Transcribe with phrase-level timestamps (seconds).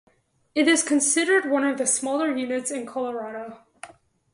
[0.55, 3.59] It is considered one of the smaller units in Colorado.